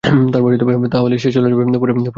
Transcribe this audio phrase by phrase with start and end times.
[0.93, 2.09] তাহলে সে চলে যাবে পরের ফ্লাইটে।